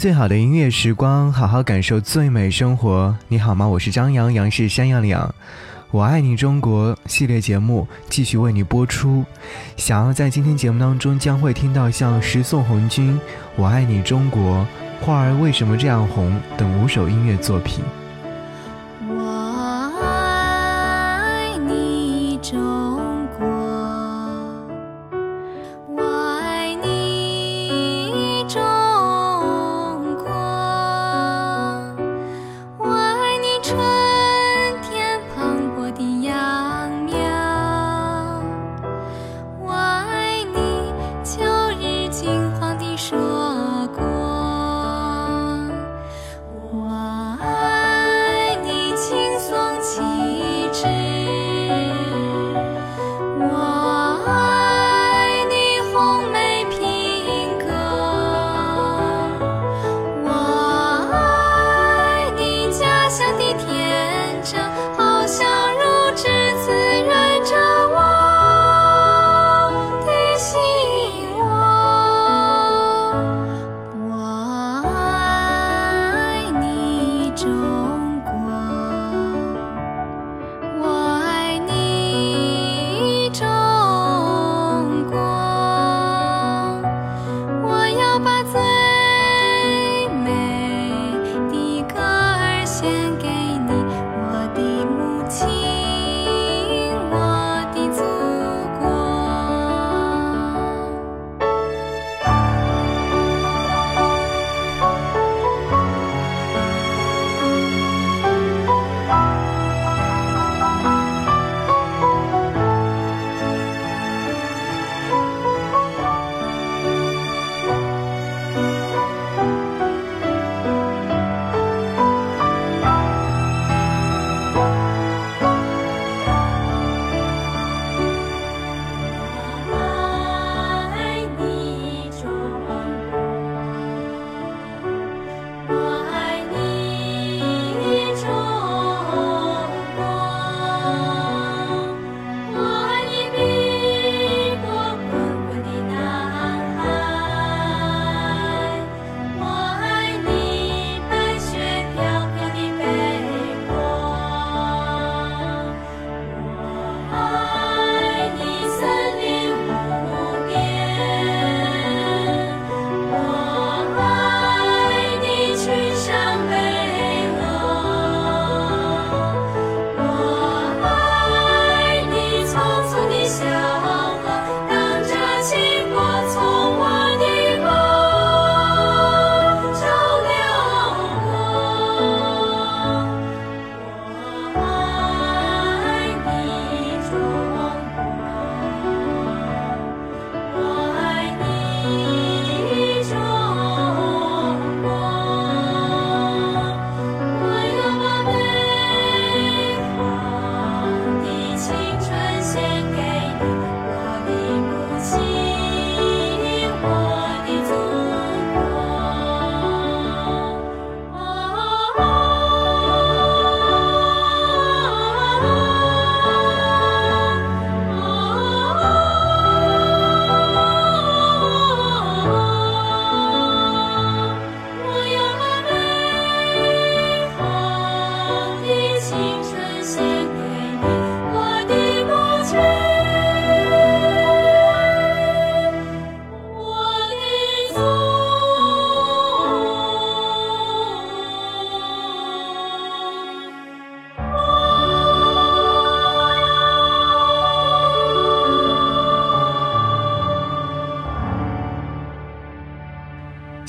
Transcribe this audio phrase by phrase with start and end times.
[0.00, 3.14] 最好的音乐时光，好好感受最美生活。
[3.28, 3.68] 你好吗？
[3.68, 5.34] 我是张扬，杨是山羊的羊。
[5.90, 9.22] 我爱你中国系列节目继续为你播出。
[9.76, 13.12] 想要在今天节目当中将会听到像《十送红军》
[13.56, 14.66] 《我爱你中国》
[15.04, 17.84] 《花儿为什么这样红》等五首音乐作品。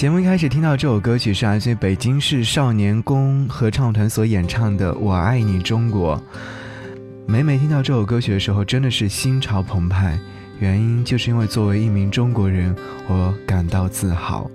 [0.00, 6.16] 节目一开始听到这首歌曲是来自于北京市少年宫合唱团所演唱的《我爱你中国》。
[7.26, 10.18] 每每听到这首歌曲的时候，真的是心潮澎湃。
[10.58, 12.74] 原因就是因为作为一名中国人，
[13.08, 14.50] 我感到自豪。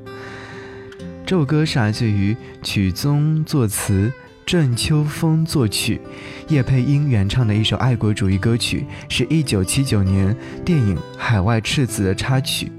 [1.28, 4.12] 这首歌是来自于曲宗作词、
[4.48, 6.02] 郑秋风作曲、
[6.48, 12.72] 叶佩英原唱的一首爱国主义歌曲，是一九七九年电影《海外赤子》的插曲。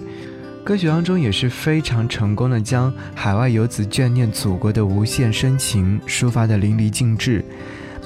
[0.66, 7.44] 歌曲当中也是非常成功的将海外游子眷念祖国的无限深情抒发的淋漓尽致。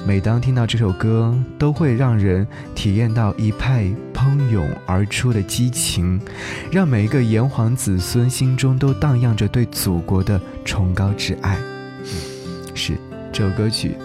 [0.05, 6.21] 每当听到这首歌，都会让人体验到一派喷涌而出的激情，
[6.71, 11.57] 让每一个炎黄子孙心中都荡漾着对祖国的崇高之爱。
[12.75, 12.93] 是
[13.31, 13.95] 这首歌曲。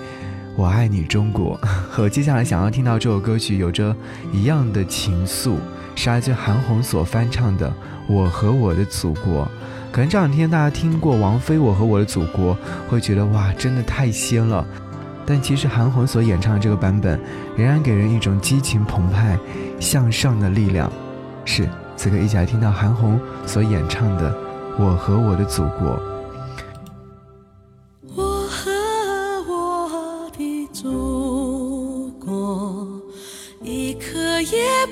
[0.57, 1.61] 我爱你，中国，
[1.91, 3.95] 和接下来想要听到这首歌曲有着
[4.33, 5.57] 一样的情愫，
[5.95, 7.69] 是来自韩红所翻唱的
[8.09, 9.45] 《我和我的祖国》。
[9.93, 12.55] 可能这两天大家听过王菲《我和我的祖国》，
[12.89, 14.67] 会觉得哇，真的太仙了。
[15.27, 17.21] 但其实韩红所演唱的这个版本，
[17.55, 19.39] 仍然给人一种激情澎湃、
[19.79, 20.91] 向上的力量。
[21.45, 21.69] 是，
[21.99, 24.33] 此刻一起来听到韩红所演唱的
[24.79, 25.91] 《我和我的祖国》。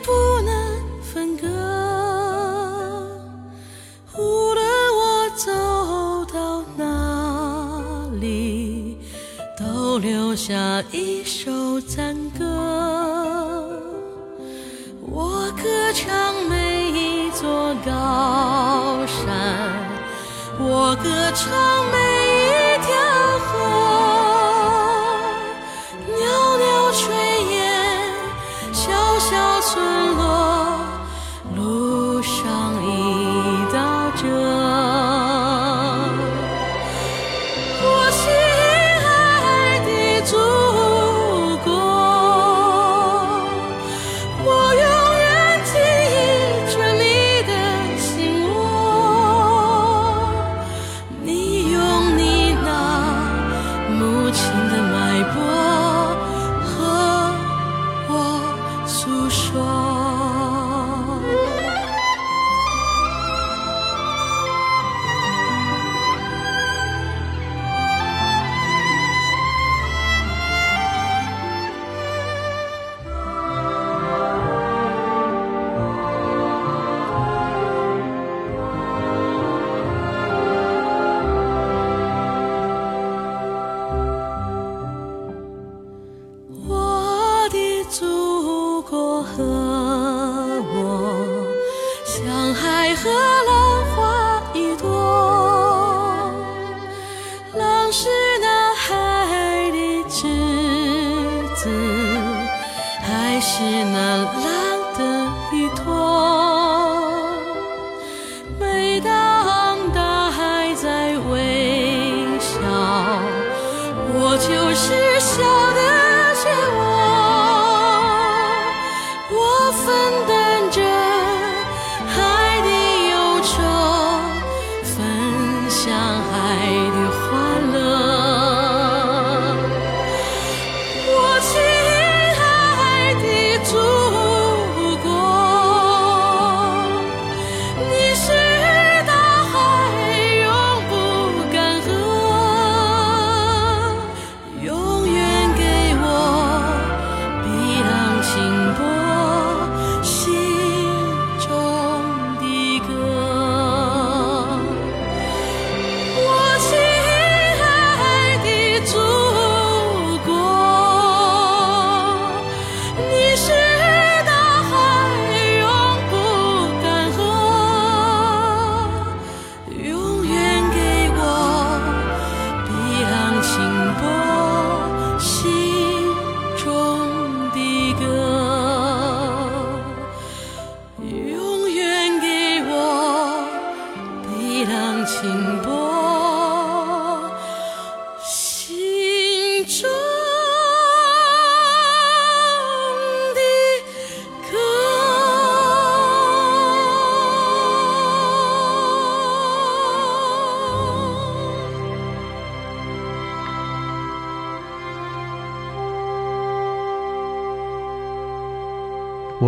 [0.03, 1.47] 不能分割
[4.17, 4.65] 无论
[4.97, 8.99] 我走到哪里
[9.59, 12.95] 都留下一首赞歌。
[15.17, 19.25] 我歌唱每一座高山
[20.59, 21.53] 我歌唱
[21.93, 22.04] 每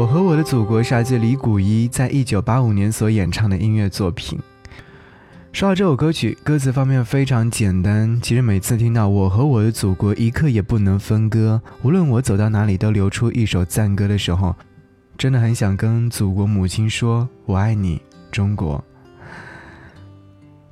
[0.06, 4.38] 我和我的祖国是来自李谷一在一九八五年所演唱的音乐作品。
[5.52, 8.16] 说到这首歌曲，歌词方面非常简单。
[8.22, 14.54] 其实每次听到“我和我的祖国一刻也不能分割，无论我走到哪里都流出一首赞歌”的时候，
[15.18, 18.82] 真的很想跟祖国母亲说：“我爱你，中国。”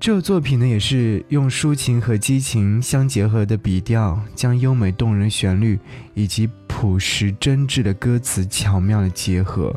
[0.04, 5.80] 这首作品呢，也是用抒情和激情相结合的笔调，将优美动人旋律
[6.12, 9.74] 以及朴实真挚的歌词巧妙的结合，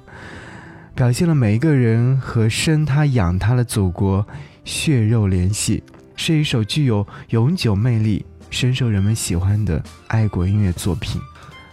[0.94, 4.28] 表现了每一个人和生他养他的祖国
[4.66, 5.82] 血肉联系，
[6.18, 11.22] 是一首具有永久魅力深受人们喜欢的爱国音乐作品。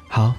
[0.09, 0.33] 好，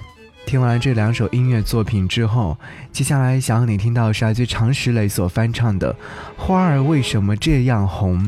[0.46, 2.56] 听完这两首音乐作品之后，
[2.92, 5.92] 接下来想让你听到是来自常石磊所翻唱的
[6.36, 8.20] 《花儿为什么这样红》。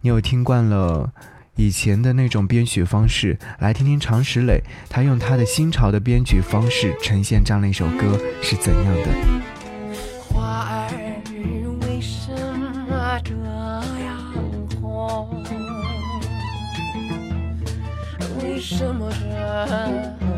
[0.00, 1.12] 你有听惯了
[1.54, 9.08] 以前的那种编曲方式，来听听常石磊他用他的新潮的编曲方式呈现这样的一首歌是怎样的。
[10.28, 10.90] 花儿
[11.86, 12.32] 为什
[12.88, 13.32] 么这
[14.02, 14.20] 样
[14.82, 15.44] 红？
[18.42, 20.31] 为什么这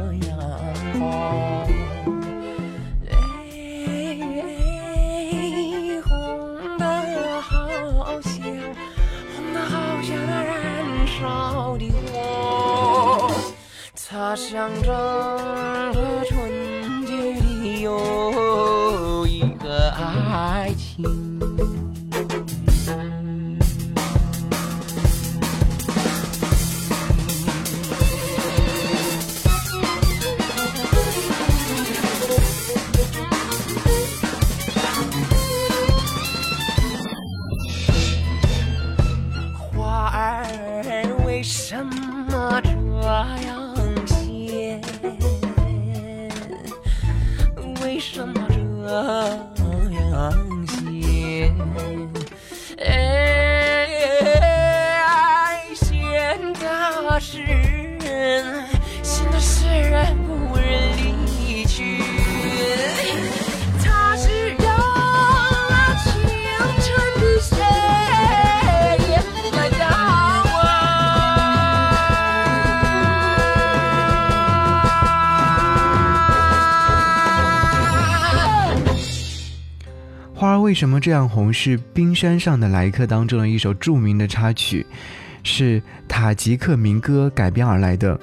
[3.10, 3.12] 哎，
[6.04, 6.08] 红
[6.78, 6.82] 得
[7.40, 7.50] 好
[8.22, 8.32] 像，
[9.34, 10.52] 红得好像那燃
[11.06, 11.18] 烧
[11.78, 11.82] 的
[12.12, 13.30] 火
[14.08, 14.86] 它象征
[15.92, 15.94] 着
[16.28, 19.64] 纯洁的友谊和
[19.98, 21.33] 爱情。
[80.74, 81.52] 为什么这样红？
[81.52, 84.84] 是《冰山上的来客》当中的一首著名的插曲，
[85.44, 88.18] 是塔吉克民歌改编而来的。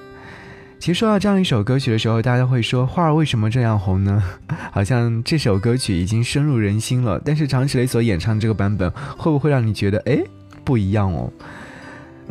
[0.77, 4.21] 其实说到这样一首歌曲的时候，大家会说花儿为什么这样红呢？
[4.69, 10.19] 好像这首歌曲已经深入人心了，但是常石磊所演唱的这个版本，会不会让你觉得哎
[10.65, 11.31] 不一样哦？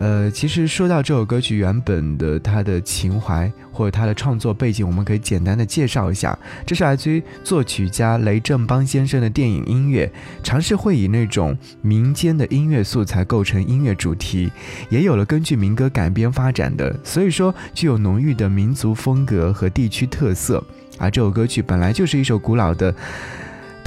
[0.00, 6.36] 呃，其实说到这首歌曲原本的它的情怀或者它的创作背景，我们可以简单的介绍一下。
[6.64, 10.10] 这是来自于作曲家雷振邦先生的电影音乐，
[10.42, 14.50] 尝试会以那种民间的音乐素材构成音乐主题，
[14.88, 20.64] 也有了根据民歌改编发展的，所以说具有浓郁的民族风格和地区特色。
[20.96, 22.94] 而这首歌曲本来就是一首古老的。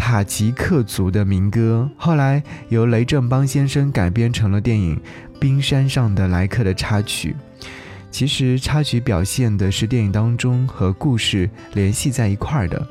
[0.05, 4.97] 塔吉克族的民歌，后来由雷振邦先生改编成了电影
[5.39, 7.33] 《冰山上的来客》的插曲。
[8.11, 12.85] 其实插曲表现的是电影当中和故事联系在一块儿的，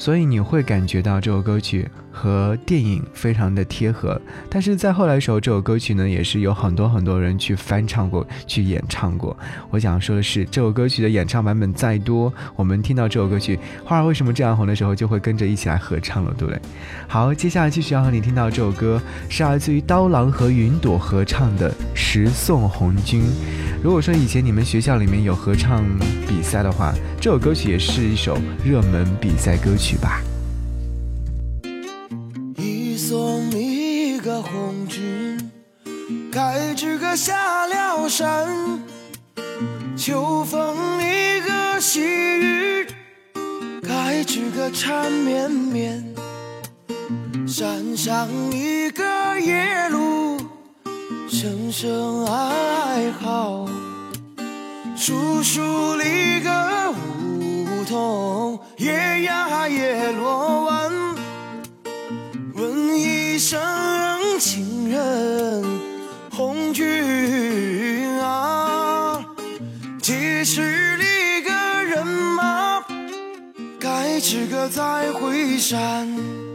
[0.00, 4.18] 所以你会感觉到这首歌曲和电影非常的贴合。
[4.48, 9.36] 但是在后来的时候，这首歌曲呢也是有很多很多人去翻唱过、去演唱过。
[9.68, 16.58] 我想说的是，这首歌曲的演唱版本再多，我们听到这首歌曲《花儿为什么这样红》的时候，就会跟着一起来合唱了，对不对？
[17.06, 23.22] 好，接下来继续要和你听到这首歌，是来自于刀郎和云朵合唱的《十送红军》。
[23.82, 25.84] 如果说以前你们学校里面有合唱
[26.26, 30.22] 比赛的话，这首歌曲也是一首热门比赛歌曲去吧。
[32.56, 35.50] 一送你一个红军，
[36.30, 38.46] 该知个下了山。
[39.96, 42.86] 秋风一个细雨，
[43.82, 46.14] 该知个缠绵绵。
[47.48, 49.04] 山上一个
[49.40, 50.38] 野鹿，
[51.28, 53.68] 声声哀嚎。
[54.94, 56.94] 树树里个
[57.80, 60.90] 梧桐，叶呀叶落完。
[62.54, 63.58] 问一声
[64.38, 65.64] 亲人，
[66.30, 69.24] 红军啊，
[70.02, 72.84] 几十里个人马，
[73.78, 76.49] 该吃个再回山。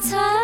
[0.00, 0.43] 灿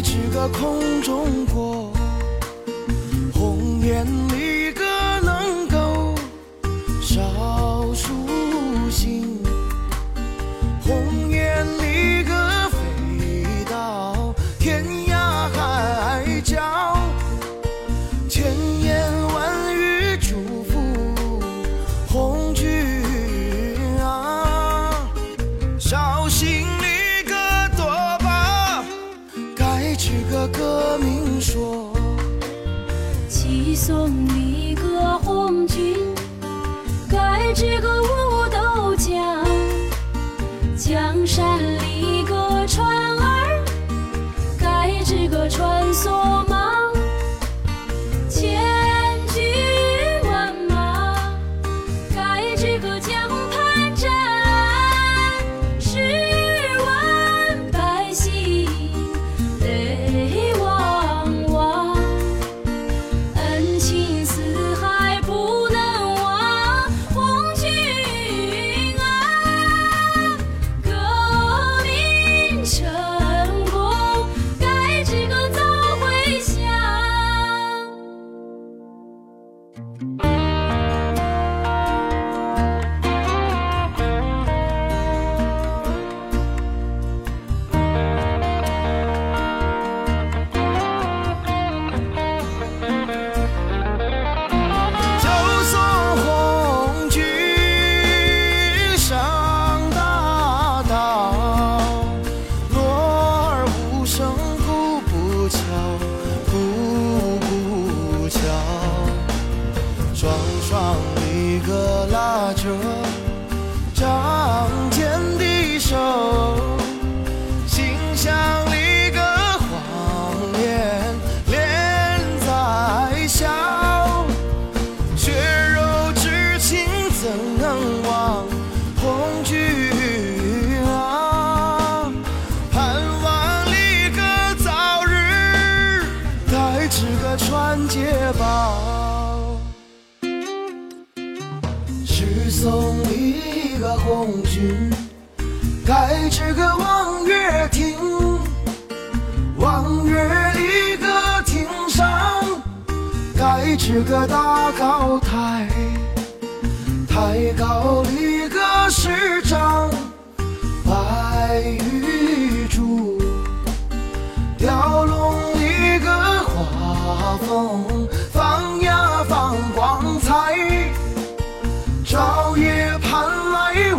[0.00, 1.92] 只隔空中过，
[3.32, 4.57] 红颜离。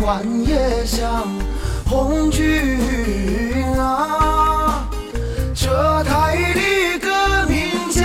[0.10, 1.24] 晚夜香，
[1.88, 2.80] 红军
[3.78, 4.90] 啊，
[5.54, 8.02] 这台里个名叫。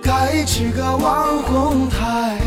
[0.00, 2.38] 盖这个网红台，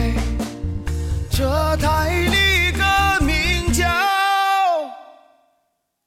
[1.29, 3.83] 这台里个名叫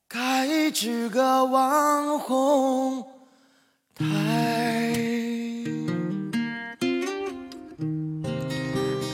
[0.09, 3.05] 盖这个网红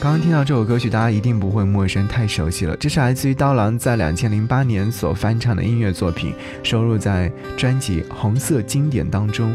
[0.01, 2.75] 刚刚听到这首歌曲，大家一定不会陌生，太熟悉了。
[2.79, 6.33] 这是来自于刀郎在两千零八年所翻唱的音乐作品，
[6.63, 9.55] 收录在专辑《红色经典》当中。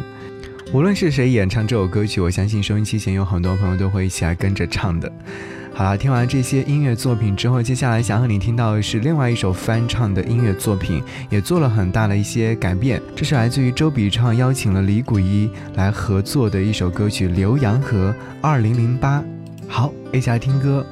[0.72, 5.12] 无论是谁演唱这首歌曲，我相信收音机前有很多朋友都会一起来跟着唱的。
[5.74, 13.02] 好了，听完这些音乐作品之后，接下来想和你听到的是另外一首翻唱的音乐作品，也做了很大的一些改变。
[13.16, 19.20] 这是来自于周笔畅邀请了李谷一来合作的一首歌曲《浏阳河二零零八》。
[19.68, 20.86] 好，一起来听歌。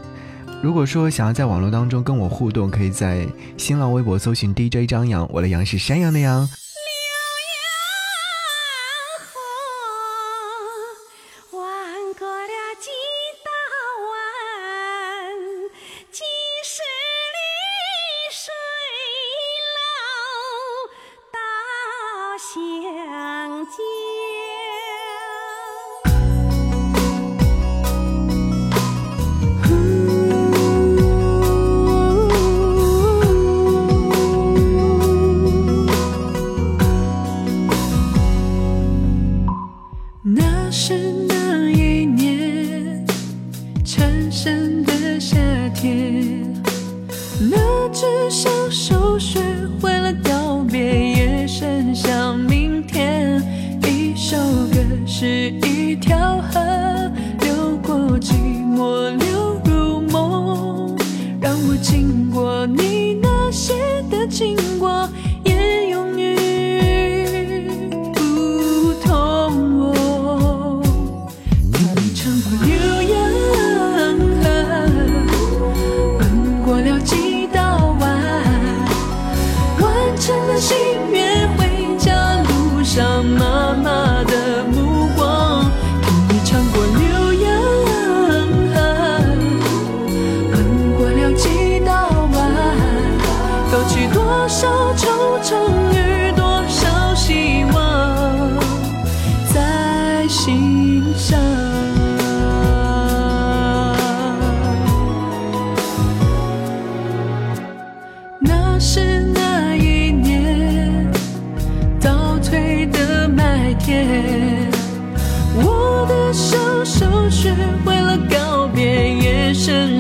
[0.62, 6.48] 如果说想要在网络当中跟我互动，可以在新浪微博搜寻 DJ 张扬，我的杨是山羊的羊。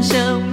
[0.03, 0.52] 也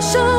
[0.00, 0.29] 生